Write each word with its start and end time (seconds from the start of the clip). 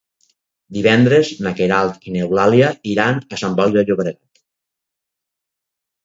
Divendres 0.75 1.27
na 1.47 1.51
Queralt 1.59 2.07
i 2.11 2.13
n'Eulàlia 2.15 2.71
iran 2.93 3.21
a 3.37 3.39
Sant 3.41 3.53
Boi 3.59 3.75
de 3.75 3.83
Llobregat. 3.91 4.41